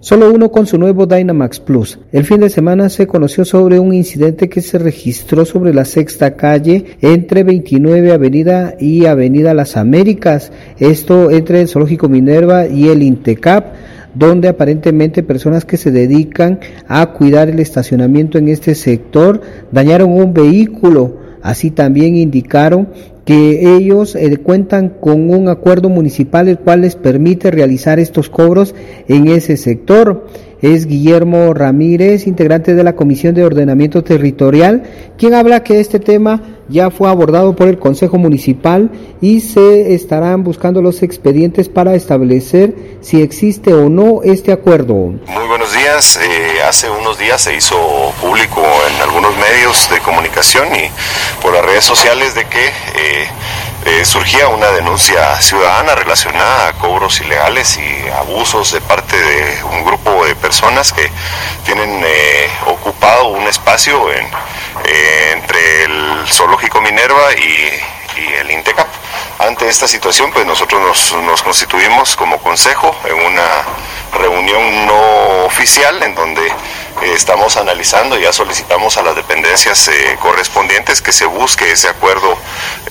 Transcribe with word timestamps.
Solo 0.00 0.32
uno 0.32 0.52
con 0.52 0.64
su 0.64 0.78
nuevo 0.78 1.06
Dynamax 1.06 1.58
Plus. 1.58 1.98
El 2.12 2.24
fin 2.24 2.38
de 2.38 2.50
semana 2.50 2.88
se 2.88 3.08
conoció 3.08 3.44
sobre 3.44 3.80
un 3.80 3.92
incidente 3.92 4.48
que 4.48 4.60
se 4.60 4.78
registró 4.78 5.44
sobre 5.44 5.74
la 5.74 5.84
sexta 5.84 6.36
calle 6.36 6.84
entre 7.00 7.42
29 7.42 8.12
Avenida 8.12 8.76
y 8.78 9.06
Avenida 9.06 9.54
Las 9.54 9.76
Américas. 9.76 10.52
Esto 10.78 11.32
entre 11.32 11.62
el 11.62 11.68
Zoológico 11.68 12.08
Minerva 12.08 12.68
y 12.68 12.86
el 12.86 13.02
Intecap 13.02 13.74
donde 14.14 14.46
aparentemente 14.46 15.24
personas 15.24 15.64
que 15.64 15.76
se 15.76 15.90
dedican 15.90 16.60
a 16.86 17.12
cuidar 17.12 17.48
el 17.48 17.58
estacionamiento 17.58 18.38
en 18.38 18.48
este 18.48 18.76
sector 18.76 19.40
dañaron 19.72 20.12
un 20.12 20.32
vehículo. 20.32 21.17
Así 21.42 21.70
también 21.70 22.16
indicaron 22.16 22.88
que 23.24 23.76
ellos 23.76 24.14
eh, 24.14 24.38
cuentan 24.38 24.88
con 24.88 25.28
un 25.28 25.48
acuerdo 25.48 25.90
municipal 25.90 26.48
el 26.48 26.58
cual 26.58 26.80
les 26.80 26.96
permite 26.96 27.50
realizar 27.50 27.98
estos 27.98 28.30
cobros 28.30 28.74
en 29.06 29.28
ese 29.28 29.58
sector. 29.58 30.26
Es 30.62 30.86
Guillermo 30.86 31.52
Ramírez, 31.52 32.26
integrante 32.26 32.74
de 32.74 32.82
la 32.82 32.96
Comisión 32.96 33.34
de 33.34 33.44
Ordenamiento 33.44 34.02
Territorial, 34.02 34.82
quien 35.18 35.34
habla 35.34 35.62
que 35.62 35.78
este 35.78 36.00
tema 36.00 36.42
ya 36.70 36.90
fue 36.90 37.10
abordado 37.10 37.54
por 37.54 37.68
el 37.68 37.78
Consejo 37.78 38.16
Municipal 38.16 38.90
y 39.20 39.40
se 39.40 39.94
estarán 39.94 40.42
buscando 40.42 40.80
los 40.80 41.02
expedientes 41.02 41.68
para 41.68 41.94
establecer 41.94 42.74
si 43.00 43.20
existe 43.20 43.74
o 43.74 43.90
no 43.90 44.22
este 44.22 44.52
acuerdo. 44.52 45.14
Eh, 45.90 46.62
hace 46.68 46.90
unos 46.90 47.16
días 47.16 47.40
se 47.40 47.54
hizo 47.54 48.12
público 48.20 48.62
en 48.90 49.00
algunos 49.00 49.34
medios 49.38 49.88
de 49.88 50.00
comunicación 50.00 50.68
y 50.76 50.90
por 51.40 51.54
las 51.54 51.64
redes 51.64 51.82
sociales 51.82 52.34
de 52.34 52.44
que 52.44 52.66
eh, 52.66 53.28
eh, 53.86 54.04
surgía 54.04 54.48
una 54.48 54.66
denuncia 54.72 55.40
ciudadana 55.40 55.94
relacionada 55.94 56.68
a 56.68 56.72
cobros 56.74 57.18
ilegales 57.22 57.78
y 57.78 58.08
abusos 58.10 58.72
de 58.72 58.82
parte 58.82 59.16
de 59.16 59.64
un 59.64 59.82
grupo 59.82 60.26
de 60.26 60.36
personas 60.36 60.92
que 60.92 61.10
tienen 61.64 62.04
ocupado 62.66 63.28
un 63.28 63.48
espacio 63.48 64.12
en, 64.12 64.28
entre 65.32 65.84
el 65.84 66.26
zoológico 66.28 66.82
Minerva 66.82 67.32
y, 67.32 68.20
y 68.20 68.32
el 68.34 68.50
INTECAP. 68.50 68.88
Ante 69.38 69.68
esta 69.68 69.88
situación, 69.88 70.32
pues 70.32 70.44
nosotros 70.44 70.82
nos, 70.82 71.22
nos 71.22 71.42
constituimos 71.42 72.14
como 72.14 72.36
consejo 72.38 72.94
en 73.04 73.14
una 73.14 73.64
reunión 74.12 74.86
no 74.86 75.07
oficial 75.48 76.02
en 76.02 76.14
donde 76.14 76.46
eh, 76.46 76.52
estamos 77.14 77.56
analizando, 77.56 78.18
ya 78.18 78.32
solicitamos 78.32 78.98
a 78.98 79.02
las 79.02 79.16
dependencias 79.16 79.88
eh, 79.88 80.16
correspondientes 80.20 81.00
que 81.00 81.10
se 81.10 81.24
busque 81.24 81.72
ese 81.72 81.88
acuerdo 81.88 82.36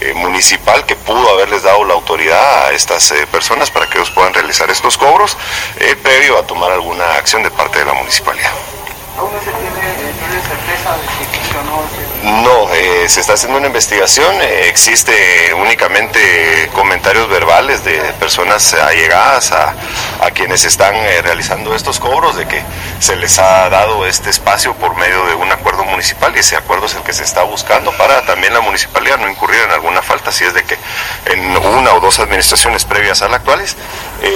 eh, 0.01 0.13
municipal 0.15 0.85
que 0.85 0.95
pudo 0.95 1.29
haberles 1.29 1.63
dado 1.63 1.83
la 1.85 1.93
autoridad 1.93 2.67
a 2.67 2.71
estas 2.71 3.13
personas 3.31 3.69
para 3.69 3.87
que 3.87 3.97
ellos 3.97 4.11
puedan 4.11 4.33
realizar 4.33 4.69
estos 4.69 4.97
cobros, 4.97 5.37
previo 6.01 6.37
a 6.37 6.43
tomar 6.43 6.71
alguna 6.71 7.13
acción 7.13 7.43
de 7.43 7.51
parte 7.51 7.79
de 7.79 7.85
la 7.85 7.93
municipalidad. 7.93 8.51
¿Aún 9.17 9.31
no 9.33 9.39
se 9.39 9.45
tiene, 9.45 10.13
tiene 10.13 10.41
certeza 10.41 10.95
de 10.95 11.07
si 11.17 11.25
funcionó? 11.39 11.81
No, 12.43 12.71
eh, 12.73 13.09
se 13.09 13.19
está 13.21 13.33
haciendo 13.33 13.57
una 13.57 13.67
investigación, 13.67 14.41
eh, 14.41 14.67
existe 14.67 15.53
únicamente 15.55 16.69
comentarios 16.73 17.27
verbales 17.27 17.83
de 17.83 17.97
personas 18.19 18.75
allegadas 18.75 19.51
a, 19.53 19.73
a 20.21 20.31
quienes 20.31 20.65
están 20.65 20.93
eh, 20.95 21.21
realizando 21.21 21.73
estos 21.75 21.99
cobros, 21.99 22.35
de 22.37 22.45
que 22.47 22.61
se 22.99 23.15
les 23.15 23.39
ha 23.39 23.69
dado 23.69 24.05
este 24.05 24.29
espacio 24.29 24.73
por 24.75 24.95
medio 24.97 25.25
de 25.25 25.35
un 25.35 25.51
acuerdo 25.51 25.83
municipal 25.85 26.33
y 26.35 26.39
ese 26.39 26.55
acuerdo 26.55 26.85
es 26.85 26.95
el 26.95 27.03
que 27.03 27.13
se 27.13 27.23
está 27.23 27.43
buscando 27.43 27.91
para 27.97 28.25
también 28.25 28.53
la 28.53 28.61
municipalidad 28.61 29.17
no 29.19 29.29
incurrir 29.29 29.59
en 29.65 29.71
alguna 29.71 30.01
falta, 30.01 30.31
si 30.31 30.43
es 30.43 30.53
de 30.53 30.63
que 30.63 30.75
en 31.31 31.57
una 31.57 31.93
o 31.93 31.99
dos 31.99 32.19
administraciones 32.19 32.85
previas 32.85 33.21
a 33.21 33.27
las 33.27 33.37
actuales 33.37 33.75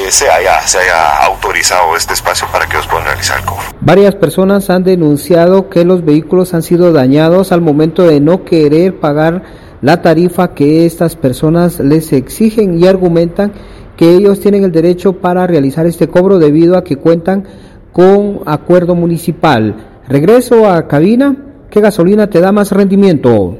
se, 0.10 0.30
haya, 0.30 0.62
se 0.62 0.80
haya 0.80 1.18
autorizado 1.24 1.96
este 1.96 2.14
espacio 2.14 2.48
para 2.52 2.68
que 2.68 2.78
ellos 2.78 2.88
puedan 2.88 3.08
realizar 3.08 3.40
el 3.40 3.46
cobro. 3.46 3.64
Varias 3.82 4.16
personas 4.16 4.70
han 4.70 4.84
denunciado 4.84 5.70
que 5.70 5.84
los 5.84 6.06
vehículos 6.06 6.54
han 6.54 6.62
sido 6.62 6.94
dañados 6.94 7.52
al 7.52 7.62
momento 7.62 8.04
de 8.04 8.20
no 8.20 8.46
querer 8.46 9.00
pagar 9.00 9.44
la 9.82 10.02
tarifa 10.02 10.54
que 10.54 10.86
estas 10.86 11.16
personas 11.16 11.80
les 11.80 12.14
exigen 12.14 12.80
y 12.80 12.88
argumentan 12.88 13.52
que 14.02 14.16
ellos 14.16 14.40
tienen 14.40 14.64
el 14.64 14.72
derecho 14.72 15.14
para 15.14 15.46
realizar 15.46 15.86
este 15.86 16.08
cobro 16.08 16.40
debido 16.40 16.76
a 16.76 16.84
que 16.84 16.96
cuentan 16.96 17.44
con 17.92 18.40
acuerdo 18.48 18.96
municipal. 18.96 19.76
Regreso 20.10 20.68
a 20.68 20.88
cabina. 20.88 21.36
¿Qué 21.70 21.82
gasolina 21.82 22.28
te 22.28 22.42
da 22.42 22.52
más 22.52 22.72
rendimiento? 22.72 23.60